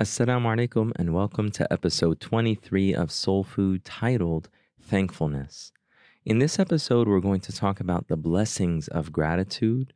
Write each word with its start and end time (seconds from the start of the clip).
Assalamu 0.00 0.46
alaikum 0.56 0.92
and 0.96 1.12
welcome 1.12 1.50
to 1.50 1.70
episode 1.70 2.20
23 2.20 2.94
of 2.94 3.12
Soul 3.12 3.44
Food 3.44 3.84
titled 3.84 4.48
Thankfulness. 4.80 5.72
In 6.24 6.38
this 6.38 6.58
episode, 6.58 7.06
we're 7.06 7.20
going 7.20 7.42
to 7.42 7.52
talk 7.52 7.80
about 7.80 8.08
the 8.08 8.16
blessings 8.16 8.88
of 8.88 9.12
gratitude. 9.12 9.92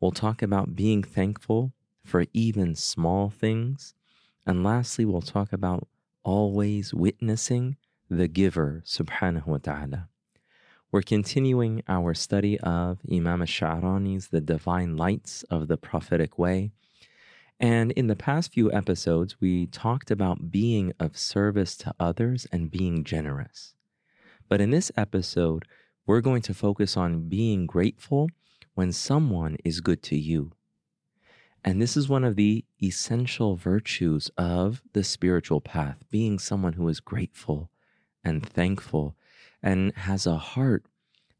We'll 0.00 0.10
talk 0.10 0.42
about 0.42 0.74
being 0.74 1.04
thankful 1.04 1.72
for 2.02 2.24
even 2.32 2.74
small 2.74 3.30
things. 3.30 3.94
And 4.44 4.64
lastly, 4.64 5.04
we'll 5.04 5.22
talk 5.22 5.52
about 5.52 5.86
always 6.24 6.92
witnessing 6.92 7.76
the 8.10 8.26
giver, 8.26 8.82
subhanahu 8.84 9.46
wa 9.46 9.58
ta'ala. 9.58 10.08
We're 10.90 11.02
continuing 11.02 11.84
our 11.86 12.12
study 12.12 12.58
of 12.58 12.98
Imam 13.08 13.40
al-Sha'rani's 13.40 14.30
The 14.30 14.40
Divine 14.40 14.96
Lights 14.96 15.44
of 15.44 15.68
the 15.68 15.76
Prophetic 15.76 16.40
Way. 16.40 16.72
And 17.60 17.92
in 17.92 18.08
the 18.08 18.16
past 18.16 18.52
few 18.52 18.72
episodes, 18.72 19.40
we 19.40 19.66
talked 19.66 20.10
about 20.10 20.50
being 20.50 20.92
of 20.98 21.16
service 21.16 21.76
to 21.78 21.94
others 22.00 22.46
and 22.52 22.70
being 22.70 23.04
generous. 23.04 23.74
But 24.48 24.60
in 24.60 24.70
this 24.70 24.90
episode, 24.96 25.64
we're 26.06 26.20
going 26.20 26.42
to 26.42 26.54
focus 26.54 26.96
on 26.96 27.28
being 27.28 27.66
grateful 27.66 28.28
when 28.74 28.92
someone 28.92 29.56
is 29.64 29.80
good 29.80 30.02
to 30.04 30.16
you. 30.16 30.52
And 31.64 31.80
this 31.80 31.96
is 31.96 32.08
one 32.08 32.24
of 32.24 32.36
the 32.36 32.64
essential 32.82 33.56
virtues 33.56 34.30
of 34.36 34.82
the 34.92 35.02
spiritual 35.02 35.62
path 35.62 36.04
being 36.10 36.38
someone 36.38 36.74
who 36.74 36.86
is 36.88 37.00
grateful 37.00 37.70
and 38.22 38.46
thankful 38.46 39.16
and 39.62 39.94
has 39.96 40.26
a 40.26 40.36
heart 40.36 40.84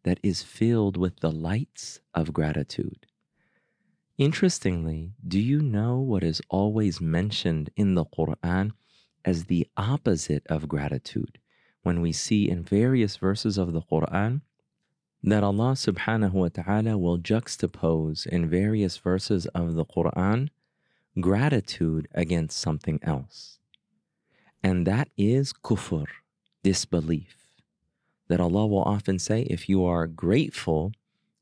that 0.04 0.20
is 0.22 0.42
filled 0.42 0.96
with 0.96 1.20
the 1.20 1.30
lights 1.30 2.00
of 2.14 2.32
gratitude. 2.32 3.06
Interestingly, 4.16 5.12
do 5.26 5.40
you 5.40 5.60
know 5.60 5.98
what 5.98 6.22
is 6.22 6.40
always 6.48 7.00
mentioned 7.00 7.70
in 7.74 7.94
the 7.96 8.04
Quran 8.04 8.70
as 9.24 9.46
the 9.46 9.66
opposite 9.76 10.46
of 10.46 10.68
gratitude? 10.68 11.38
When 11.82 12.00
we 12.00 12.12
see 12.12 12.48
in 12.48 12.62
various 12.62 13.16
verses 13.16 13.58
of 13.58 13.72
the 13.72 13.82
Quran 13.82 14.42
that 15.24 15.42
Allah 15.42 15.72
subhanahu 15.72 16.32
wa 16.32 16.48
ta'ala 16.48 16.96
will 16.96 17.18
juxtapose 17.18 18.24
in 18.26 18.48
various 18.48 18.98
verses 18.98 19.46
of 19.46 19.74
the 19.74 19.84
Quran 19.84 20.48
gratitude 21.20 22.06
against 22.14 22.58
something 22.58 23.00
else. 23.02 23.58
And 24.62 24.86
that 24.86 25.08
is 25.16 25.52
kufr, 25.52 26.06
disbelief. 26.62 27.36
That 28.28 28.40
Allah 28.40 28.66
will 28.66 28.82
often 28.82 29.18
say, 29.18 29.42
if 29.42 29.68
you 29.68 29.84
are 29.84 30.06
grateful, 30.06 30.92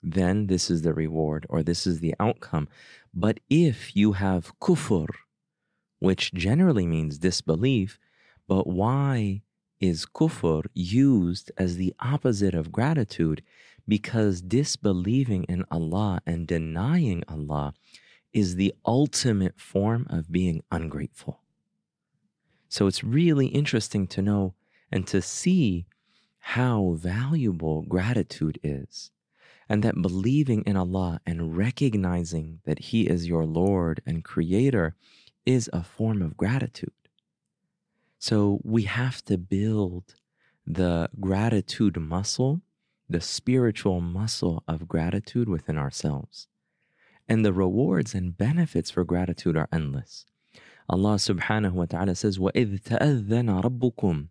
then 0.02 0.48
this 0.48 0.70
is 0.70 0.82
the 0.82 0.92
reward 0.92 1.46
or 1.48 1.62
this 1.62 1.86
is 1.86 2.00
the 2.00 2.14
outcome. 2.18 2.68
But 3.14 3.40
if 3.48 3.94
you 3.94 4.12
have 4.12 4.58
kufr, 4.60 5.06
which 6.00 6.34
generally 6.34 6.86
means 6.86 7.18
disbelief, 7.18 7.98
but 8.48 8.66
why 8.66 9.42
is 9.80 10.04
kufr 10.06 10.64
used 10.74 11.52
as 11.56 11.76
the 11.76 11.94
opposite 12.00 12.54
of 12.54 12.72
gratitude? 12.72 13.42
Because 13.86 14.42
disbelieving 14.42 15.44
in 15.44 15.64
Allah 15.70 16.20
and 16.26 16.46
denying 16.46 17.22
Allah 17.28 17.74
is 18.32 18.56
the 18.56 18.74
ultimate 18.84 19.60
form 19.60 20.06
of 20.10 20.32
being 20.32 20.62
ungrateful. 20.72 21.40
So 22.68 22.86
it's 22.86 23.04
really 23.04 23.48
interesting 23.48 24.06
to 24.08 24.22
know 24.22 24.54
and 24.90 25.06
to 25.06 25.22
see 25.22 25.86
how 26.38 26.96
valuable 26.98 27.82
gratitude 27.82 28.58
is 28.64 29.11
and 29.71 29.83
that 29.83 30.01
believing 30.01 30.63
in 30.63 30.77
Allah 30.77 31.19
and 31.25 31.57
recognizing 31.57 32.59
that 32.65 32.79
He 32.79 33.07
is 33.07 33.27
your 33.27 33.45
Lord 33.45 34.01
and 34.05 34.23
Creator 34.23 34.95
is 35.45 35.69
a 35.73 35.83
form 35.83 36.21
of 36.21 36.37
gratitude. 36.37 36.91
So 38.19 38.59
we 38.63 38.83
have 38.83 39.23
to 39.25 39.37
build 39.37 40.15
the 40.65 41.09
gratitude 41.19 41.97
muscle, 41.97 42.61
the 43.09 43.21
spiritual 43.21 44.01
muscle 44.01 44.63
of 44.67 44.87
gratitude 44.87 45.47
within 45.47 45.77
ourselves. 45.77 46.47
And 47.29 47.45
the 47.45 47.53
rewards 47.53 48.13
and 48.13 48.37
benefits 48.37 48.89
for 48.89 49.03
gratitude 49.03 49.55
are 49.57 49.69
endless. 49.71 50.25
Allah 50.89 51.15
subhanahu 51.15 51.73
wa 51.73 51.85
ta'ala 51.85 52.15
says, 52.15 52.37
وَإِذْ 52.37 52.81
تَأَذَّنَ 52.81 53.61
رَبُّكُمْ 53.61 54.27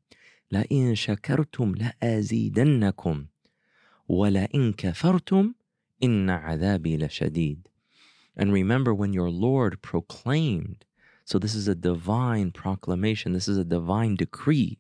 لَإِن 0.53 0.95
شَكَرْتُمْ 0.95 1.75
لَأَزِيدَنَّكُمْ 2.03 3.27
وَلَئِن 4.11 4.75
كَفَرْتُمْ 4.77 5.55
إِنَّ 6.03 6.29
عَذَابِي 6.29 6.99
لَشَدِيدٌ 6.99 7.67
And 8.37 8.53
remember 8.53 8.95
when 8.95 9.13
your 9.13 9.31
Lord 9.31 9.83
proclaimed, 9.83 10.85
so 11.25 11.39
this 11.39 11.55
is 11.55 11.69
a 11.69 11.75
divine 11.75 12.53
proclamation, 12.53 13.33
this 13.33 13.49
is 13.49 13.59
a 13.59 13.65
divine 13.65 14.17
decree. 14.17 14.79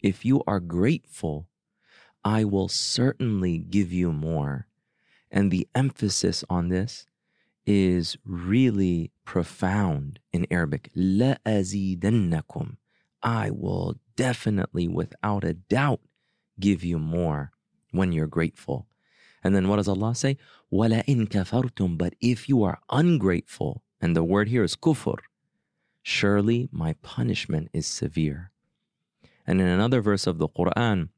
If 0.00 0.24
you 0.24 0.42
are 0.46 0.60
grateful, 0.60 1.48
I 2.24 2.44
will 2.44 2.68
certainly 2.68 3.58
give 3.58 3.92
you 3.92 4.12
more. 4.12 4.66
And 5.30 5.50
the 5.50 5.68
emphasis 5.74 6.44
on 6.48 6.68
this 6.68 7.06
is 7.66 8.16
really 8.24 9.10
profound 9.24 10.20
in 10.32 10.46
Arabic. 10.50 10.90
لَأَزِيدَنَّكُمْ 10.96 12.76
I 13.22 13.50
will 13.50 13.96
definitely, 14.14 14.86
without 14.88 15.42
a 15.44 15.54
doubt, 15.54 16.00
give 16.60 16.84
you 16.84 16.98
more 16.98 17.50
when 17.90 18.12
you're 18.12 18.26
grateful. 18.26 18.86
And 19.42 19.54
then 19.54 19.68
what 19.68 19.76
does 19.76 19.88
Allah 19.88 20.14
say? 20.14 20.36
وَلَئِن 20.72 21.28
كَفَرْتُمْ 21.28 21.98
But 21.98 22.14
if 22.20 22.48
you 22.48 22.62
are 22.64 22.80
ungrateful, 22.90 23.82
and 24.00 24.14
the 24.14 24.24
word 24.24 24.48
here 24.48 24.64
is 24.64 24.76
kufr, 24.76 25.18
surely 26.02 26.68
my 26.72 26.94
punishment 27.02 27.68
is 27.72 27.86
severe. 27.86 28.50
And 29.46 29.60
in 29.60 29.66
another 29.66 30.00
verse 30.00 30.26
of 30.26 30.38
the 30.38 30.48
Quran, 30.48 31.08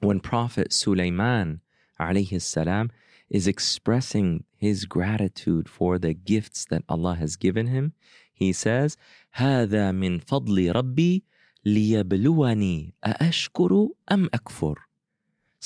when 0.00 0.20
Prophet 0.20 0.72
Sulaiman 0.72 1.60
alayhi 2.00 2.40
salam 2.40 2.90
is 3.28 3.46
expressing 3.46 4.44
his 4.56 4.84
gratitude 4.84 5.68
for 5.68 5.98
the 5.98 6.14
gifts 6.14 6.64
that 6.66 6.82
Allah 6.88 7.14
has 7.14 7.36
given 7.36 7.66
him, 7.66 7.92
he 8.32 8.52
says, 8.52 8.96
هذا 9.36 9.92
من 9.92 10.20
فضل 10.20 10.74
ربي 10.74 11.24
ليبلوني 11.64 12.94
أأشكر 13.04 13.88
أم 14.12 14.28
أكفر 14.34 14.78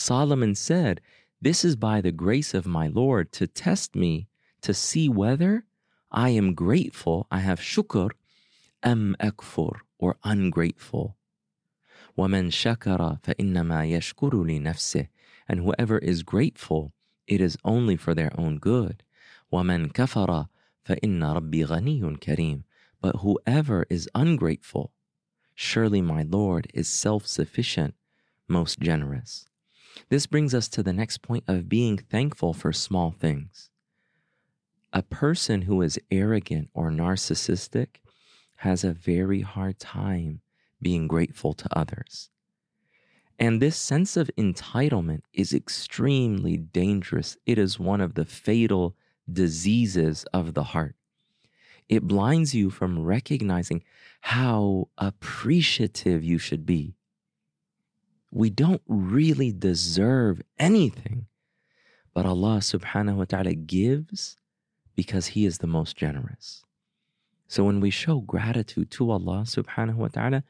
Solomon 0.03 0.55
said, 0.55 1.03
This 1.43 1.63
is 1.63 1.77
by 1.77 2.01
the 2.01 2.11
grace 2.11 2.55
of 2.55 2.67
my 2.67 2.89
Lord 2.89 3.33
to 3.33 3.47
test 3.47 3.95
me 3.95 4.29
to 4.63 4.73
see 4.73 5.11
whether 5.11 5.67
I 6.11 6.31
am 6.31 6.55
grateful, 6.55 7.27
I 7.31 7.41
have 7.41 7.61
shukr, 7.61 8.11
am 8.83 9.15
akfur, 9.21 9.81
or 9.99 10.17
ungrateful. 10.25 11.19
وَمَنْ 12.17 12.51
شَكَرَ 12.51 13.21
فَإِنَّمَا 13.23 13.91
يَشْكُرُ 13.91 14.33
لِنَفْسِهِ 14.33 15.09
And 15.47 15.61
whoever 15.61 15.99
is 15.99 16.23
grateful, 16.23 16.95
it 17.27 17.43
is 17.43 17.59
only 17.63 17.97
for 17.97 18.15
their 18.15 18.33
own 18.41 18.57
good. 18.57 19.03
وَمَنْ 19.53 19.93
كَفَرَ 19.93 20.49
فَإِنَّ 20.89 21.21
رَبِّي 21.21 21.67
غَنِيٌّ 21.67 22.19
كَرِيمٌ 22.21 22.65
But 23.03 23.17
whoever 23.17 23.85
is 23.91 24.09
ungrateful, 24.15 24.93
surely 25.55 26.01
my 26.01 26.23
Lord 26.23 26.69
is 26.73 26.89
self-sufficient, 26.89 27.95
most 28.49 28.81
generous. 28.81 29.47
This 30.10 30.26
brings 30.28 30.54
us 30.54 30.68
to 30.70 30.84
the 30.84 30.94
next 30.94 31.22
point 31.22 31.44
of 31.48 31.70
being 31.70 31.98
thankful 31.98 32.54
for 32.54 32.72
small 32.74 33.12
things. 33.12 33.70
A 34.94 35.02
person 35.02 35.64
who 35.64 35.82
is 35.82 36.00
arrogant 36.12 36.70
or 36.74 36.90
narcissistic 36.90 37.98
has 38.58 38.84
a 38.84 38.94
very 38.94 39.42
hard 39.42 39.80
time 39.80 40.42
being 40.82 41.08
grateful 41.08 41.54
to 41.54 41.78
others. 41.78 42.30
And 43.38 43.62
this 43.62 43.76
sense 43.76 44.16
of 44.16 44.32
entitlement 44.38 45.22
is 45.34 45.54
extremely 45.54 46.56
dangerous. 46.56 47.36
It 47.46 47.58
is 47.58 47.80
one 47.80 48.00
of 48.00 48.14
the 48.14 48.26
fatal 48.26 48.96
diseases 49.32 50.24
of 50.34 50.54
the 50.54 50.64
heart. 50.64 50.96
It 51.90 52.08
blinds 52.08 52.56
you 52.56 52.70
from 52.70 53.04
recognizing 53.04 53.84
how 54.22 54.90
appreciative 54.98 56.24
you 56.24 56.38
should 56.38 56.66
be 56.66 56.96
we 58.36 58.50
don't 58.50 58.82
really 58.86 59.54
deserve 59.54 60.42
anything. 60.60 61.26
But 62.14 62.26
Allah 62.26 62.58
subhanahu 62.58 63.16
wa 63.16 63.24
ta'ala 63.24 63.54
gives 63.54 64.36
because 64.94 65.28
He 65.28 65.46
is 65.46 65.60
the 65.60 65.68
most 65.68 65.96
generous. 65.96 66.66
So 67.48 67.64
when 67.64 67.80
we 67.80 67.90
show 67.90 68.20
gratitude 68.20 68.92
to 68.92 69.10
Allah 69.10 69.44
subhanahu 69.48 69.96
wa 69.96 70.10
ta'ala, 70.10 70.44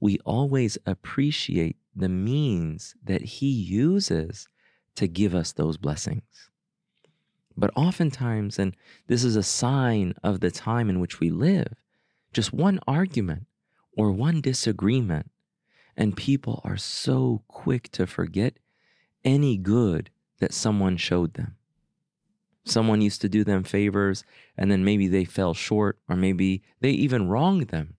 we 0.00 0.18
always 0.24 0.78
appreciate 0.84 1.76
the 1.94 2.08
means 2.08 2.96
that 3.04 3.22
He 3.22 3.46
uses 3.48 4.48
to 4.96 5.06
give 5.06 5.32
us 5.32 5.52
those 5.52 5.76
blessings. 5.76 6.50
But 7.56 7.70
oftentimes, 7.76 8.58
and 8.58 8.74
this 9.06 9.22
is 9.22 9.36
a 9.36 9.44
sign 9.44 10.14
of 10.24 10.40
the 10.40 10.50
time 10.50 10.90
in 10.90 10.98
which 10.98 11.20
we 11.20 11.30
live, 11.30 11.74
just 12.32 12.52
one 12.52 12.80
argument 12.88 13.46
or 13.96 14.10
one 14.10 14.40
disagreement, 14.40 15.30
and 15.98 16.16
people 16.16 16.62
are 16.64 16.76
so 16.76 17.42
quick 17.48 17.90
to 17.90 18.06
forget 18.06 18.58
any 19.24 19.58
good 19.58 20.10
that 20.38 20.54
someone 20.54 20.96
showed 20.96 21.34
them. 21.34 21.56
Someone 22.64 23.00
used 23.00 23.20
to 23.22 23.28
do 23.28 23.42
them 23.42 23.64
favors, 23.64 24.24
and 24.56 24.70
then 24.70 24.84
maybe 24.84 25.08
they 25.08 25.24
fell 25.24 25.54
short, 25.54 25.98
or 26.08 26.14
maybe 26.14 26.62
they 26.80 26.90
even 26.90 27.28
wronged 27.28 27.68
them. 27.68 27.96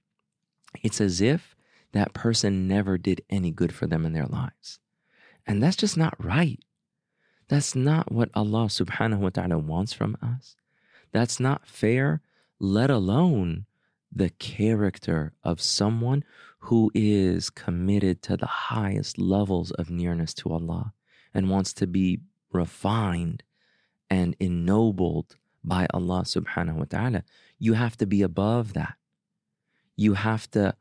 It's 0.82 1.02
as 1.02 1.20
if 1.20 1.56
that 1.92 2.14
person 2.14 2.68
never 2.68 2.98
did 2.98 3.22
any 3.30 3.52
good 3.52 3.74
for 3.74 3.86
them 3.86 4.06
in 4.06 4.14
their 4.14 4.28
lives. 4.28 4.80
And 5.46 5.62
that's 5.62 5.76
just 5.76 5.98
not 5.98 6.24
right. 6.24 6.64
That's 7.50 7.76
not 7.76 8.12
what 8.12 8.30
Allah 8.34 8.68
subhanahu 8.68 9.18
wa 9.18 9.30
ta'ala 9.30 9.58
wants 9.58 9.92
from 9.92 10.16
us. 10.22 10.56
That's 11.12 11.40
not 11.40 11.68
fair, 11.68 12.22
let 12.60 12.90
alone 12.90 13.66
the 14.12 14.30
character 14.30 15.34
of 15.44 15.60
someone 15.60 16.24
who 16.60 16.92
is 16.94 17.50
committed 17.50 18.22
to 18.24 18.38
the 18.38 18.46
highest 18.46 19.18
levels 19.18 19.72
of 19.72 19.90
nearness 19.90 20.34
to 20.36 20.52
Allah 20.52 20.94
and 21.34 21.50
wants 21.50 21.74
to 21.74 21.88
be 21.88 22.20
refined 22.52 23.44
and 24.10 24.36
ennobled 24.40 25.38
by 25.64 25.88
Allah 25.94 26.22
subhanahu 26.24 26.76
wa 26.76 26.86
ta'ala. 26.86 27.24
You 27.58 27.74
have 27.74 27.98
to 27.98 28.06
be 28.06 28.22
above 28.22 28.74
that. 28.74 28.96
You 29.96 30.14
have 30.14 30.50
to 30.52 30.76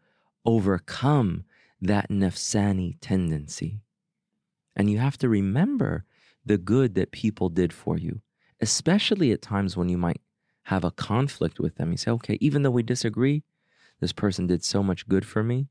overcome 0.45 1.45
that 1.81 2.09
nafsani 2.09 2.97
tendency. 3.01 3.81
And 4.75 4.91
you 4.91 4.99
have 4.99 5.19
to 5.19 5.29
remember 5.29 6.05
the 6.45 6.59
good 6.59 6.95
that 6.95 7.13
people 7.13 7.49
did 7.49 7.73
for 7.73 7.99
you, 7.99 8.23
especially 8.61 9.33
at 9.33 9.43
times 9.43 9.77
when 9.77 9.89
you 9.89 9.99
might 9.99 10.21
have 10.65 10.85
a 10.85 10.91
conflict 10.91 11.61
with 11.61 11.77
them. 11.77 11.91
You 11.91 11.99
say, 11.99 12.11
okay, 12.13 12.39
even 12.41 12.63
though 12.63 12.71
we 12.71 12.83
disagree, 12.83 13.43
this 14.01 14.13
person 14.13 14.47
did 14.47 14.65
so 14.65 14.83
much 14.83 15.09
good 15.09 15.27
for 15.27 15.43
me, 15.43 15.69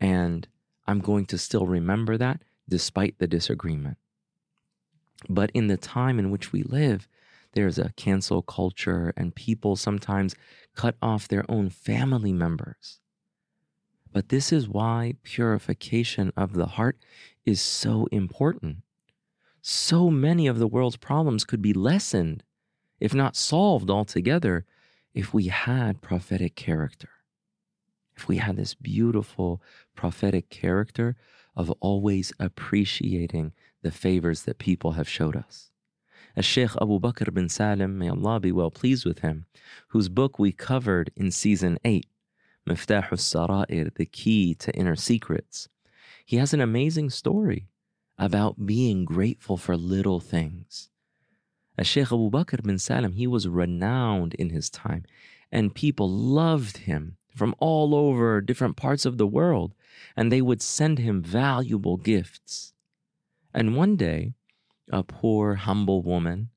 and 0.00 0.48
I'm 0.86 1.00
going 1.00 1.26
to 1.26 1.38
still 1.38 1.66
remember 1.66 2.16
that 2.16 2.42
despite 2.68 3.18
the 3.18 3.26
disagreement. 3.26 3.98
But 5.28 5.50
in 5.52 5.68
the 5.68 5.76
time 5.76 6.18
in 6.18 6.30
which 6.30 6.52
we 6.52 6.62
live, 6.62 7.08
there's 7.52 7.78
a 7.78 7.92
cancel 7.96 8.42
culture, 8.42 9.12
and 9.16 9.34
people 9.34 9.76
sometimes 9.76 10.34
cut 10.74 10.96
off 11.00 11.28
their 11.28 11.44
own 11.48 11.70
family 11.70 12.32
members. 12.32 13.00
But 14.12 14.28
this 14.28 14.52
is 14.52 14.68
why 14.68 15.14
purification 15.22 16.32
of 16.36 16.54
the 16.54 16.66
heart 16.66 16.98
is 17.44 17.60
so 17.60 18.06
important. 18.12 18.78
So 19.62 20.10
many 20.10 20.46
of 20.46 20.58
the 20.58 20.68
world's 20.68 20.96
problems 20.96 21.44
could 21.44 21.62
be 21.62 21.72
lessened, 21.72 22.42
if 23.00 23.14
not 23.14 23.36
solved 23.36 23.90
altogether, 23.90 24.66
if 25.14 25.32
we 25.32 25.46
had 25.46 26.02
prophetic 26.02 26.56
character. 26.56 27.08
If 28.16 28.28
we 28.28 28.38
had 28.38 28.56
this 28.56 28.74
beautiful 28.74 29.62
prophetic 29.94 30.50
character 30.50 31.16
of 31.56 31.70
always 31.80 32.32
appreciating 32.38 33.52
the 33.82 33.90
favors 33.90 34.42
that 34.42 34.58
people 34.58 34.92
have 34.92 35.08
showed 35.08 35.36
us. 35.36 35.70
As 36.36 36.44
Sheikh 36.44 36.70
Abu 36.80 36.98
Bakr 36.98 37.32
bin 37.32 37.48
Salim, 37.48 37.98
may 37.98 38.08
Allah 38.08 38.40
be 38.40 38.50
well 38.50 38.70
pleased 38.70 39.06
with 39.06 39.20
him, 39.20 39.46
whose 39.88 40.08
book 40.08 40.38
we 40.38 40.50
covered 40.50 41.12
in 41.14 41.30
season 41.30 41.78
8, 41.84 42.06
Miftah 42.68 43.04
al-Sara'ir, 43.12 43.94
the 43.94 44.06
key 44.06 44.54
to 44.56 44.74
inner 44.74 44.96
secrets. 44.96 45.68
He 46.24 46.38
has 46.38 46.52
an 46.52 46.60
amazing 46.60 47.10
story 47.10 47.68
about 48.18 48.66
being 48.66 49.04
grateful 49.04 49.56
for 49.56 49.76
little 49.76 50.18
things. 50.18 50.88
As 51.76 51.86
Sheikh 51.86 52.06
Abu 52.06 52.30
Bakr 52.30 52.62
bin 52.62 52.78
Salim, 52.78 53.12
he 53.12 53.26
was 53.26 53.46
renowned 53.46 54.34
in 54.34 54.50
his 54.50 54.70
time, 54.70 55.04
and 55.52 55.74
people 55.74 56.10
loved 56.10 56.78
him 56.78 57.16
from 57.34 57.54
all 57.58 57.94
over 57.94 58.40
different 58.40 58.76
parts 58.76 59.04
of 59.04 59.18
the 59.18 59.26
world, 59.26 59.74
and 60.16 60.30
they 60.30 60.40
would 60.40 60.62
send 60.62 60.98
him 60.98 61.22
valuable 61.22 61.96
gifts. 61.96 62.72
And 63.52 63.76
one 63.76 63.96
day, 63.96 64.34
a 64.90 65.02
poor, 65.02 65.54
humble 65.56 66.02
woman, 66.02 66.50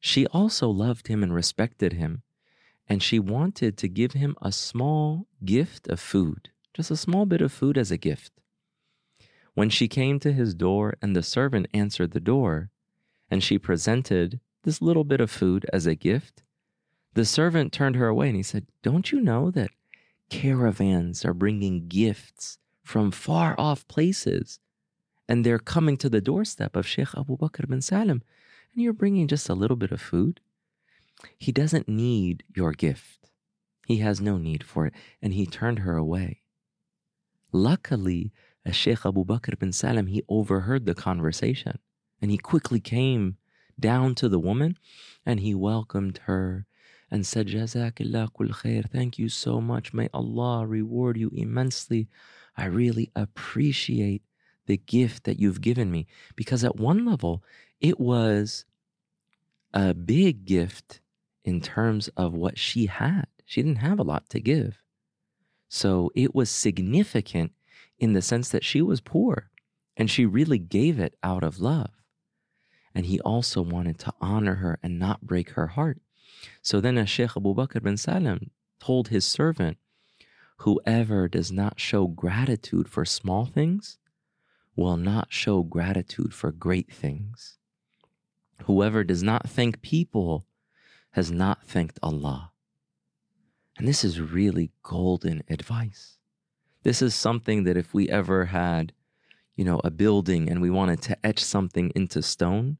she 0.00 0.26
also 0.28 0.68
loved 0.68 1.08
him 1.08 1.22
and 1.22 1.34
respected 1.34 1.94
him, 1.94 2.22
and 2.88 3.02
she 3.02 3.18
wanted 3.18 3.76
to 3.78 3.88
give 3.88 4.12
him 4.12 4.36
a 4.42 4.52
small 4.52 5.26
gift 5.44 5.88
of 5.88 6.00
food, 6.00 6.50
just 6.72 6.90
a 6.90 6.96
small 6.96 7.26
bit 7.26 7.40
of 7.40 7.52
food 7.52 7.78
as 7.78 7.90
a 7.90 7.96
gift. 7.96 8.32
When 9.54 9.70
she 9.70 9.88
came 9.88 10.18
to 10.20 10.32
his 10.32 10.54
door 10.54 10.96
and 11.00 11.14
the 11.14 11.22
servant 11.22 11.68
answered 11.72 12.10
the 12.10 12.20
door, 12.20 12.70
and 13.30 13.42
she 13.42 13.58
presented 13.58 14.40
this 14.64 14.82
little 14.82 15.04
bit 15.04 15.20
of 15.20 15.30
food 15.30 15.64
as 15.72 15.86
a 15.86 15.94
gift, 15.94 16.42
the 17.14 17.24
servant 17.24 17.72
turned 17.72 17.96
her 17.96 18.08
away 18.08 18.28
and 18.28 18.36
he 18.36 18.42
said, 18.42 18.66
Don't 18.82 19.12
you 19.12 19.20
know 19.20 19.50
that 19.52 19.70
caravans 20.30 21.24
are 21.24 21.34
bringing 21.34 21.88
gifts 21.88 22.58
from 22.82 23.10
far 23.10 23.54
off 23.58 23.86
places 23.88 24.58
and 25.28 25.44
they're 25.44 25.58
coming 25.58 25.96
to 25.96 26.08
the 26.08 26.20
doorstep 26.20 26.76
of 26.76 26.86
Sheikh 26.86 27.16
Abu 27.16 27.36
Bakr 27.36 27.68
bin 27.68 27.80
Salim 27.80 28.22
and 28.74 28.82
you're 28.82 28.92
bringing 28.92 29.28
just 29.28 29.48
a 29.48 29.54
little 29.54 29.76
bit 29.76 29.92
of 29.92 30.00
food? 30.00 30.40
He 31.38 31.52
doesn't 31.52 31.88
need 31.88 32.44
your 32.54 32.72
gift. 32.72 33.30
He 33.86 33.98
has 33.98 34.20
no 34.20 34.38
need 34.38 34.64
for 34.64 34.86
it. 34.86 34.94
And 35.22 35.34
he 35.34 35.46
turned 35.46 35.80
her 35.80 35.96
away. 35.96 36.42
Luckily, 37.52 38.32
as 38.64 38.74
Sheikh 38.74 39.06
Abu 39.06 39.24
Bakr 39.24 39.58
bin 39.58 39.72
Salim, 39.72 40.06
he 40.06 40.22
overheard 40.28 40.86
the 40.86 40.94
conversation 40.94 41.78
and 42.20 42.30
he 42.30 42.38
quickly 42.38 42.80
came 42.80 43.36
down 43.78 44.14
to 44.16 44.28
the 44.28 44.38
woman 44.38 44.78
and 45.26 45.40
he 45.40 45.54
welcomed 45.54 46.20
her 46.24 46.66
and 47.14 47.24
said, 47.24 47.46
Jazakillah 47.46 48.34
kul 48.36 48.48
khair. 48.48 48.90
Thank 48.90 49.20
you 49.20 49.28
so 49.28 49.60
much. 49.60 49.94
May 49.94 50.08
Allah 50.12 50.66
reward 50.66 51.16
you 51.16 51.30
immensely. 51.32 52.08
I 52.56 52.64
really 52.64 53.12
appreciate 53.14 54.22
the 54.66 54.78
gift 54.78 55.22
that 55.22 55.38
you've 55.38 55.60
given 55.60 55.92
me. 55.92 56.08
Because 56.34 56.64
at 56.64 56.74
one 56.74 57.04
level, 57.04 57.44
it 57.80 58.00
was 58.00 58.64
a 59.72 59.94
big 59.94 60.44
gift 60.44 61.00
in 61.44 61.60
terms 61.60 62.08
of 62.16 62.32
what 62.34 62.58
she 62.58 62.86
had. 62.86 63.26
She 63.44 63.62
didn't 63.62 63.86
have 63.88 64.00
a 64.00 64.02
lot 64.02 64.28
to 64.30 64.40
give. 64.40 64.82
So 65.68 66.10
it 66.16 66.34
was 66.34 66.50
significant 66.50 67.52
in 67.96 68.14
the 68.14 68.22
sense 68.22 68.48
that 68.48 68.64
she 68.64 68.82
was 68.82 69.00
poor 69.00 69.50
and 69.96 70.10
she 70.10 70.26
really 70.26 70.58
gave 70.58 70.98
it 70.98 71.14
out 71.22 71.44
of 71.44 71.60
love. 71.60 71.90
And 72.92 73.06
he 73.06 73.20
also 73.20 73.62
wanted 73.62 74.00
to 74.00 74.12
honor 74.20 74.56
her 74.56 74.80
and 74.82 74.98
not 74.98 75.22
break 75.22 75.50
her 75.50 75.68
heart. 75.68 76.00
So 76.62 76.80
then 76.80 76.98
as 76.98 77.08
Sheikh 77.08 77.36
Abu 77.36 77.54
Bakr 77.54 77.82
bin 77.82 77.96
Salim 77.96 78.50
told 78.80 79.08
his 79.08 79.24
servant, 79.24 79.78
Whoever 80.58 81.28
does 81.28 81.50
not 81.50 81.80
show 81.80 82.06
gratitude 82.06 82.88
for 82.88 83.04
small 83.04 83.44
things 83.44 83.98
will 84.76 84.96
not 84.96 85.32
show 85.32 85.62
gratitude 85.62 86.32
for 86.32 86.52
great 86.52 86.92
things. 86.92 87.58
Whoever 88.64 89.04
does 89.04 89.22
not 89.22 89.48
thank 89.48 89.82
people 89.82 90.46
has 91.10 91.30
not 91.30 91.64
thanked 91.66 91.98
Allah. 92.02 92.52
And 93.76 93.86
this 93.88 94.04
is 94.04 94.20
really 94.20 94.70
golden 94.82 95.42
advice. 95.48 96.18
This 96.82 97.02
is 97.02 97.14
something 97.14 97.64
that 97.64 97.76
if 97.76 97.94
we 97.94 98.08
ever 98.08 98.46
had, 98.46 98.92
you 99.56 99.64
know, 99.64 99.80
a 99.82 99.90
building 99.90 100.48
and 100.48 100.60
we 100.60 100.70
wanted 100.70 101.02
to 101.02 101.26
etch 101.26 101.42
something 101.42 101.90
into 101.94 102.22
stone, 102.22 102.78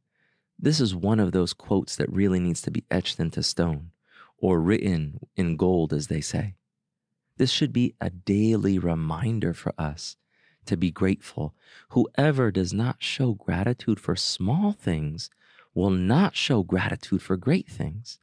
this 0.65 0.81
is 0.81 0.95
one 0.95 1.21
of 1.21 1.33
those 1.33 1.53
quotes 1.53 1.97
that 1.97 2.13
really 2.13 2.41
needs 2.41 2.63
to 2.63 2.71
be 2.71 2.85
etched 2.91 3.21
into 3.21 3.43
stone 3.43 3.91
or 4.39 4.61
written 4.61 5.21
in 5.37 5.57
gold, 5.57 5.93
as 5.93 6.09
they 6.09 6.21
say. 6.21 6.55
This 7.37 7.51
should 7.51 7.73
be 7.73 7.95
a 8.01 8.11
daily 8.11 8.79
reminder 8.79 9.53
for 9.53 9.73
us 9.79 10.17
to 10.67 10.77
be 10.77 10.91
grateful. 10.91 11.55
Whoever 11.91 12.51
does 12.51 12.73
not 12.73 13.03
show 13.03 13.35
gratitude 13.35 14.01
for 14.01 14.17
small 14.17 14.73
things 14.73 15.31
will 15.75 15.91
not 15.91 16.37
show 16.37 16.63
gratitude 16.63 17.23
for 17.23 17.37
great 17.37 17.69
things. 17.69 18.19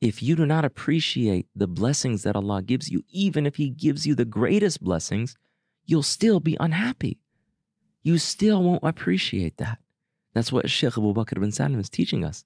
If 0.00 0.22
you 0.22 0.36
do 0.36 0.44
not 0.44 0.64
appreciate 0.64 1.46
the 1.56 1.66
blessings 1.66 2.22
that 2.24 2.36
Allah 2.36 2.62
gives 2.62 2.90
you, 2.90 3.02
even 3.08 3.46
if 3.46 3.56
He 3.56 3.70
gives 3.70 4.06
you 4.06 4.14
the 4.14 4.26
greatest 4.26 4.82
blessings, 4.82 5.36
you'll 5.86 6.02
still 6.02 6.40
be 6.40 6.56
unhappy. 6.60 7.18
You 8.02 8.18
still 8.18 8.62
won't 8.62 8.84
appreciate 8.84 9.56
that. 9.56 9.78
That's 10.34 10.52
what 10.52 10.68
Sheikh 10.68 10.98
Abu 10.98 11.14
Bakr 11.14 11.40
bin 11.40 11.52
Salim 11.52 11.80
is 11.80 11.88
teaching 11.88 12.24
us. 12.24 12.44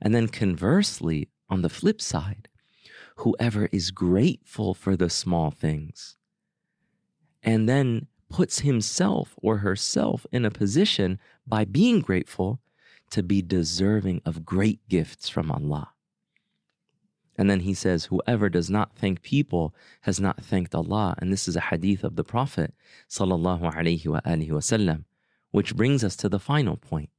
And 0.00 0.14
then 0.14 0.28
conversely, 0.28 1.28
on 1.48 1.62
the 1.62 1.68
flip 1.68 2.00
side, 2.00 2.48
whoever 3.16 3.66
is 3.66 3.90
grateful 3.90 4.72
for 4.72 4.96
the 4.96 5.10
small 5.10 5.50
things 5.50 6.16
and 7.42 7.68
then 7.68 8.06
puts 8.28 8.60
himself 8.60 9.34
or 9.42 9.58
herself 9.58 10.24
in 10.30 10.44
a 10.44 10.50
position 10.50 11.18
by 11.46 11.64
being 11.64 12.00
grateful 12.00 12.60
to 13.10 13.22
be 13.22 13.42
deserving 13.42 14.22
of 14.24 14.44
great 14.44 14.88
gifts 14.88 15.28
from 15.28 15.50
Allah. 15.50 15.90
And 17.36 17.50
then 17.50 17.60
he 17.60 17.74
says, 17.74 18.04
Whoever 18.04 18.48
does 18.48 18.70
not 18.70 18.94
thank 18.94 19.22
people 19.22 19.74
has 20.02 20.20
not 20.20 20.44
thanked 20.44 20.74
Allah. 20.74 21.14
And 21.18 21.32
this 21.32 21.48
is 21.48 21.56
a 21.56 21.60
hadith 21.60 22.04
of 22.04 22.16
the 22.16 22.24
Prophet, 22.24 22.74
sallallahu 23.08 23.74
alaihi 23.74 24.04
wasallam, 24.04 25.04
which 25.50 25.74
brings 25.76 26.04
us 26.04 26.16
to 26.16 26.28
the 26.28 26.38
final 26.38 26.76
point 26.76 27.10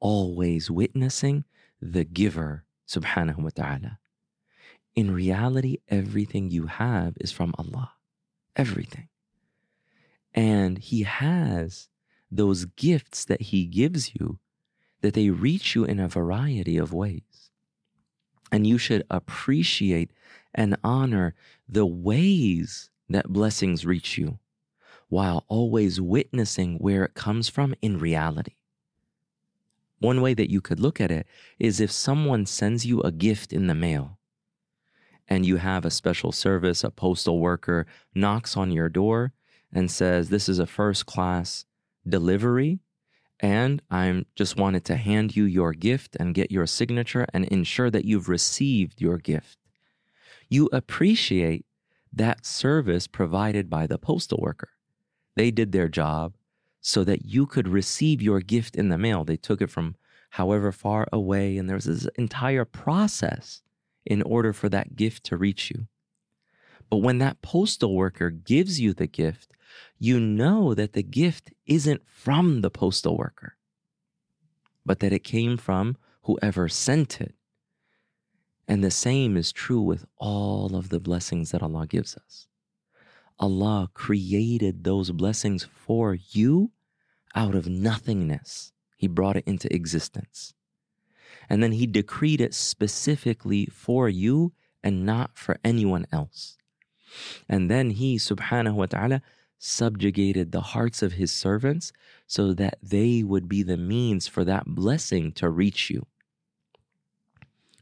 always 0.00 0.70
witnessing 0.70 1.44
the 1.80 2.04
giver, 2.04 2.64
subhanahu 2.86 3.38
wa 3.38 3.50
ta'ala. 3.54 3.98
In 4.94 5.10
reality, 5.10 5.78
everything 5.88 6.50
you 6.50 6.66
have 6.66 7.14
is 7.20 7.32
from 7.32 7.54
Allah. 7.58 7.92
Everything. 8.54 9.08
And 10.32 10.78
He 10.78 11.02
has 11.02 11.88
those 12.30 12.64
gifts 12.64 13.24
that 13.24 13.42
He 13.42 13.66
gives 13.66 14.14
you 14.14 14.38
that 15.02 15.14
they 15.14 15.30
reach 15.30 15.74
you 15.74 15.84
in 15.84 16.00
a 16.00 16.08
variety 16.08 16.76
of 16.76 16.92
ways. 16.92 17.50
And 18.50 18.66
you 18.66 18.78
should 18.78 19.04
appreciate 19.10 20.10
and 20.54 20.76
honor 20.82 21.34
the 21.68 21.86
ways 21.86 22.90
that 23.08 23.28
blessings 23.28 23.84
reach 23.84 24.16
you 24.16 24.38
while 25.08 25.44
always 25.48 26.00
witnessing 26.00 26.78
where 26.78 27.04
it 27.04 27.14
comes 27.14 27.48
from 27.48 27.74
in 27.80 27.98
reality. 27.98 28.54
One 29.98 30.20
way 30.20 30.34
that 30.34 30.50
you 30.50 30.60
could 30.60 30.80
look 30.80 31.00
at 31.00 31.10
it 31.10 31.26
is 31.58 31.80
if 31.80 31.90
someone 31.90 32.46
sends 32.46 32.84
you 32.84 33.00
a 33.00 33.12
gift 33.12 33.52
in 33.52 33.66
the 33.66 33.74
mail 33.74 34.18
and 35.28 35.46
you 35.46 35.56
have 35.56 35.84
a 35.84 35.90
special 35.90 36.32
service, 36.32 36.84
a 36.84 36.90
postal 36.90 37.38
worker 37.40 37.86
knocks 38.14 38.56
on 38.56 38.70
your 38.70 38.88
door 38.88 39.32
and 39.72 39.90
says, 39.90 40.28
This 40.28 40.48
is 40.48 40.58
a 40.58 40.66
first 40.66 41.06
class 41.06 41.64
delivery 42.06 42.80
and 43.40 43.82
I 43.90 44.24
just 44.34 44.56
wanted 44.56 44.84
to 44.86 44.96
hand 44.96 45.36
you 45.36 45.44
your 45.44 45.72
gift 45.72 46.16
and 46.18 46.34
get 46.34 46.50
your 46.50 46.66
signature 46.66 47.26
and 47.34 47.44
ensure 47.46 47.90
that 47.90 48.04
you've 48.04 48.28
received 48.28 49.00
your 49.00 49.18
gift. 49.18 49.58
You 50.48 50.68
appreciate 50.72 51.66
that 52.12 52.46
service 52.46 53.06
provided 53.06 53.68
by 53.68 53.86
the 53.86 53.98
postal 53.98 54.38
worker. 54.40 54.70
They 55.36 55.50
did 55.50 55.72
their 55.72 55.88
job 55.88 56.34
so 56.80 57.04
that 57.04 57.24
you 57.26 57.46
could 57.46 57.68
receive 57.68 58.22
your 58.22 58.40
gift 58.40 58.74
in 58.74 58.88
the 58.88 58.98
mail. 58.98 59.24
They 59.24 59.36
took 59.36 59.60
it 59.60 59.70
from 59.70 59.96
however 60.30 60.72
far 60.72 61.06
away, 61.12 61.56
and 61.56 61.68
there 61.68 61.76
was 61.76 61.84
this 61.84 62.08
entire 62.16 62.64
process 62.64 63.62
in 64.04 64.22
order 64.22 64.52
for 64.52 64.68
that 64.68 64.96
gift 64.96 65.24
to 65.24 65.36
reach 65.36 65.70
you. 65.70 65.86
But 66.88 66.98
when 66.98 67.18
that 67.18 67.42
postal 67.42 67.94
worker 67.94 68.30
gives 68.30 68.80
you 68.80 68.94
the 68.94 69.06
gift, 69.06 69.52
you 69.98 70.20
know 70.20 70.74
that 70.74 70.92
the 70.92 71.02
gift 71.02 71.52
isn't 71.66 72.02
from 72.06 72.60
the 72.60 72.70
postal 72.70 73.16
worker, 73.16 73.56
but 74.84 75.00
that 75.00 75.12
it 75.12 75.24
came 75.24 75.56
from 75.56 75.96
whoever 76.22 76.68
sent 76.68 77.20
it. 77.20 77.34
And 78.68 78.82
the 78.82 78.90
same 78.90 79.36
is 79.36 79.52
true 79.52 79.80
with 79.80 80.06
all 80.16 80.76
of 80.76 80.88
the 80.88 81.00
blessings 81.00 81.50
that 81.50 81.62
Allah 81.62 81.86
gives 81.86 82.16
us. 82.16 82.46
Allah 83.38 83.90
created 83.92 84.84
those 84.84 85.10
blessings 85.10 85.64
for 85.64 86.14
you 86.14 86.72
out 87.34 87.54
of 87.54 87.68
nothingness. 87.68 88.72
He 88.96 89.06
brought 89.06 89.36
it 89.36 89.44
into 89.46 89.72
existence. 89.74 90.54
And 91.48 91.62
then 91.62 91.72
He 91.72 91.86
decreed 91.86 92.40
it 92.40 92.54
specifically 92.54 93.66
for 93.66 94.08
you 94.08 94.52
and 94.82 95.04
not 95.04 95.36
for 95.36 95.58
anyone 95.62 96.06
else. 96.10 96.56
And 97.48 97.70
then 97.70 97.90
He, 97.90 98.16
subhanahu 98.16 98.74
wa 98.74 98.86
ta'ala, 98.86 99.22
subjugated 99.58 100.52
the 100.52 100.60
hearts 100.60 101.02
of 101.02 101.12
his 101.12 101.32
servants 101.32 101.92
so 102.26 102.52
that 102.52 102.78
they 102.82 103.22
would 103.22 103.48
be 103.48 103.62
the 103.62 103.76
means 103.76 104.26
for 104.26 104.44
that 104.44 104.66
blessing 104.66 105.32
to 105.32 105.48
reach 105.48 105.90
you. 105.90 106.06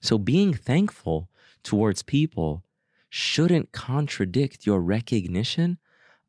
So, 0.01 0.19
being 0.19 0.53
thankful 0.53 1.29
towards 1.63 2.03
people 2.03 2.63
shouldn't 3.17 3.71
contradict 3.71 4.67
your 4.67 4.81
recognition 4.81 5.79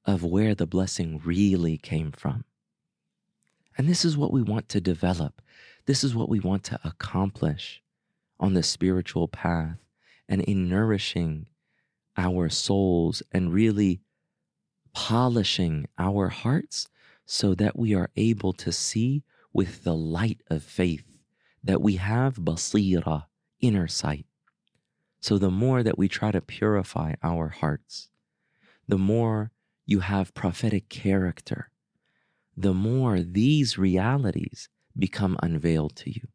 of 0.05 0.23
where 0.23 0.53
the 0.53 0.67
blessing 0.67 1.19
really 1.25 1.79
came 1.79 2.11
from. 2.11 2.43
And 3.75 3.89
this 3.89 4.05
is 4.05 4.15
what 4.15 4.31
we 4.31 4.43
want 4.43 4.69
to 4.69 4.79
develop. 4.79 5.41
This 5.87 6.03
is 6.03 6.13
what 6.13 6.29
we 6.29 6.39
want 6.39 6.63
to 6.65 6.79
accomplish 6.83 7.81
on 8.39 8.53
the 8.53 8.61
spiritual 8.61 9.27
path 9.27 9.79
and 10.29 10.43
in 10.43 10.69
nourishing 10.69 11.47
our 12.17 12.49
souls 12.49 13.23
and 13.31 13.51
really 13.51 14.01
polishing 14.93 15.87
our 15.97 16.27
hearts 16.27 16.87
so 17.25 17.55
that 17.55 17.75
we 17.75 17.95
are 17.95 18.11
able 18.15 18.53
to 18.53 18.71
see 18.71 19.23
with 19.51 19.83
the 19.83 19.95
light 19.95 20.41
of 20.51 20.61
faith 20.61 21.03
that 21.63 21.81
we 21.81 21.95
have 21.95 22.35
basira, 22.35 23.25
inner 23.59 23.87
sight. 23.87 24.27
So 25.25 25.39
the 25.39 25.49
more 25.49 25.81
that 25.81 25.97
we 25.97 26.07
try 26.07 26.29
to 26.29 26.39
purify 26.39 27.15
our 27.23 27.47
hearts, 27.47 28.09
the 28.87 28.99
more 28.99 29.49
you 29.87 30.01
have 30.01 30.35
prophetic 30.35 30.87
character, 30.87 31.71
the 32.55 32.75
more 32.75 33.19
these 33.21 33.75
realities 33.75 34.69
become 34.95 35.35
unveiled 35.41 35.95
to 35.95 36.11
you. 36.11 36.27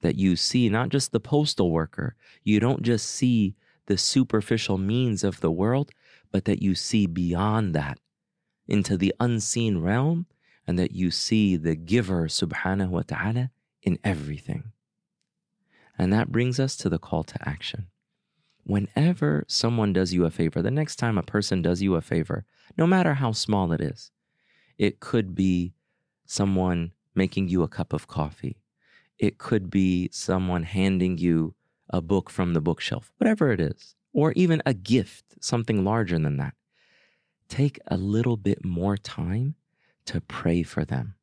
That 0.00 0.16
you 0.16 0.34
see 0.34 0.68
not 0.68 0.88
just 0.88 1.12
the 1.12 1.20
postal 1.20 1.70
worker, 1.70 2.16
you 2.42 2.58
don't 2.58 2.82
just 2.82 3.06
see 3.06 3.54
the 3.86 3.96
superficial 3.96 4.76
means 4.76 5.22
of 5.22 5.38
the 5.38 5.52
world, 5.52 5.92
but 6.32 6.46
that 6.46 6.60
you 6.60 6.74
see 6.74 7.06
beyond 7.06 7.76
that 7.76 8.00
into 8.66 8.96
the 8.96 9.14
unseen 9.20 9.78
realm 9.78 10.26
and 10.66 10.76
that 10.80 10.90
you 10.90 11.12
see 11.12 11.54
the 11.54 11.76
giver 11.76 12.26
subhanahu 12.26 12.88
wa 12.88 13.02
ta'ala 13.06 13.50
in 13.82 14.00
everything. 14.02 14.72
And 15.96 16.12
that 16.12 16.32
brings 16.32 16.58
us 16.58 16.76
to 16.78 16.88
the 16.88 16.98
call 16.98 17.22
to 17.22 17.48
action. 17.48 17.86
Whenever 18.66 19.44
someone 19.46 19.92
does 19.92 20.12
you 20.12 20.24
a 20.24 20.30
favor, 20.30 20.60
the 20.60 20.70
next 20.70 20.96
time 20.96 21.16
a 21.16 21.22
person 21.22 21.62
does 21.62 21.82
you 21.82 21.94
a 21.94 22.00
favor, 22.00 22.44
no 22.76 22.86
matter 22.86 23.14
how 23.14 23.30
small 23.30 23.70
it 23.72 23.80
is, 23.80 24.10
it 24.76 24.98
could 24.98 25.34
be 25.34 25.72
someone 26.26 26.92
making 27.14 27.48
you 27.48 27.62
a 27.62 27.68
cup 27.68 27.92
of 27.92 28.08
coffee. 28.08 28.60
It 29.18 29.38
could 29.38 29.70
be 29.70 30.10
someone 30.12 30.64
handing 30.64 31.16
you 31.16 31.54
a 31.88 32.00
book 32.00 32.28
from 32.28 32.54
the 32.54 32.60
bookshelf, 32.60 33.12
whatever 33.18 33.52
it 33.52 33.60
is 33.60 33.94
or 34.16 34.32
even 34.32 34.62
a 34.64 34.72
gift, 34.72 35.24
something 35.40 35.84
larger 35.84 36.18
than 36.18 36.38
that, 36.38 36.54
take 37.50 37.78
a 37.88 37.98
little 37.98 38.38
bit 38.38 38.64
more 38.64 38.96
time 38.96 39.54
to 40.06 40.22
pray 40.22 40.62
for 40.62 40.86
them. 40.86 41.14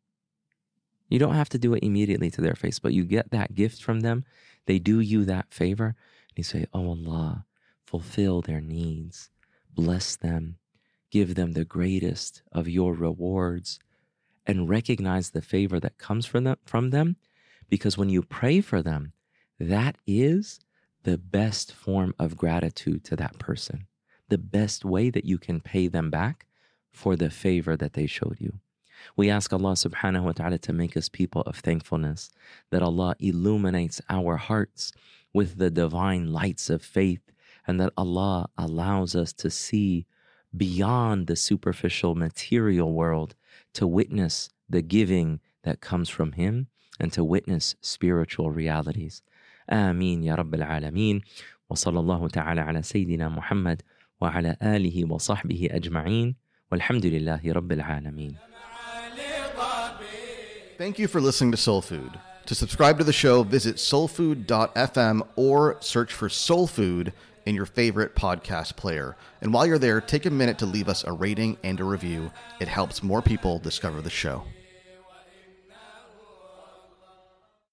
You 1.10 1.18
don't 1.18 1.34
have 1.34 1.50
to 1.50 1.58
do 1.58 1.74
it 1.74 1.84
immediately 1.84 2.30
to 2.30 2.42
their 2.42 2.54
face, 2.54 2.78
but 2.78 2.94
you 2.94 3.04
get 3.04 3.32
that 3.32 3.56
gift 3.56 3.82
from 3.82 4.02
them. 4.02 4.26
They 4.68 4.78
do 4.78 5.00
you 5.00 5.26
that 5.26 5.52
favor, 5.52 5.96
you 6.38 6.44
say, 6.44 6.66
Oh 6.74 6.90
Allah, 6.90 7.46
fulfill 7.86 8.42
their 8.42 8.62
needs, 8.62 9.30
bless 9.74 10.16
them, 10.16 10.58
give 11.12 11.36
them 11.36 11.54
the 11.54 11.66
greatest 11.66 12.42
of 12.52 12.68
your 12.68 12.94
rewards, 12.94 13.80
and 14.46 14.70
recognize 14.70 15.30
the 15.30 15.42
favor 15.42 15.80
that 15.80 15.98
comes 15.98 16.26
from 16.26 16.44
them, 16.44 16.58
from 16.66 16.90
them. 16.90 17.16
Because 17.70 17.98
when 17.98 18.10
you 18.10 18.22
pray 18.22 18.62
for 18.62 18.82
them, 18.82 19.14
that 19.60 19.98
is 20.06 20.60
the 21.04 21.18
best 21.18 21.72
form 21.74 22.14
of 22.18 22.38
gratitude 22.38 23.04
to 23.06 23.16
that 23.16 23.40
person, 23.40 23.88
the 24.30 24.38
best 24.38 24.86
way 24.86 25.10
that 25.10 25.26
you 25.26 25.38
can 25.38 25.60
pay 25.62 25.88
them 25.88 26.10
back 26.10 26.46
for 26.92 27.16
the 27.16 27.30
favor 27.30 27.76
that 27.76 27.94
they 27.94 28.08
showed 28.08 28.38
you. 28.40 28.60
We 29.17 29.31
ask 29.31 29.53
Allah 29.53 29.73
subhanahu 29.73 30.25
wa 30.25 30.33
ta'ala 30.33 30.59
to 30.59 30.73
make 30.73 30.97
us 30.97 31.09
people 31.09 31.43
of 31.43 31.57
thankfulness, 31.57 32.31
that 32.71 32.83
Allah 32.83 33.17
illuminates 33.19 34.01
our 34.09 34.37
hearts 34.37 34.93
with 35.33 35.59
the 35.59 35.71
divine 35.71 36.33
lights 36.33 36.71
of 36.71 36.83
faith, 36.83 37.33
and 37.67 37.81
that 37.81 37.93
Allah 37.97 38.49
allows 38.57 39.15
us 39.17 39.33
to 39.35 39.51
see 39.51 40.07
beyond 40.57 41.27
the 41.27 41.37
superficial 41.37 42.15
material 42.15 42.93
world 42.93 43.35
to 43.75 43.87
witness 43.87 44.51
the 44.69 44.83
giving 44.83 45.41
that 45.63 45.81
comes 45.81 46.09
from 46.09 46.33
Him 46.33 46.69
and 47.01 47.13
to 47.13 47.25
witness 47.25 47.75
spiritual 47.81 48.51
realities. 48.51 49.23
آمين 49.71 50.25
يا 50.25 50.35
رب 50.35 50.55
العالمين 50.55 51.21
وصلى 51.71 52.01
الله 52.01 52.29
تعالى 52.29 52.61
على 52.61 52.83
سيدنا 52.83 53.29
محمد 53.29 53.83
وعلى 54.21 54.57
آله 54.63 55.13
وصحبه 55.13 55.69
أجمعين 55.71 56.37
والحمد 56.73 57.07
لله 57.07 57.41
رب 57.53 57.73
العالمين 57.73 58.37
Thank 60.78 60.98
you 60.98 61.08
for 61.08 61.22
listening 61.22 61.52
to 61.52 61.58
Soul 61.58 61.82
Food. 61.82 62.20
To 62.48 62.56
subscribe 62.56 62.98
to 62.98 63.04
the 63.04 63.14
show, 63.14 63.44
visit 63.44 63.76
soulfood.fm 63.76 65.28
or 65.36 65.78
search 65.82 66.12
for 66.12 66.30
Soul 66.30 66.66
Food 66.66 67.14
in 67.46 67.54
your 67.54 67.68
favorite 67.68 68.16
podcast 68.16 68.76
player. 68.76 69.16
And 69.42 69.54
while 69.54 69.68
you're 69.68 69.78
there, 69.78 70.02
take 70.02 70.26
a 70.26 70.32
minute 70.32 70.58
to 70.60 70.66
leave 70.66 70.90
us 70.90 71.04
a 71.04 71.12
rating 71.12 71.58
and 71.64 71.80
a 71.80 71.84
review. 71.84 72.32
It 72.60 72.68
helps 72.68 73.04
more 73.04 73.22
people 73.22 73.60
discover 73.60 74.02
the 74.02 74.10
show. 74.10 74.44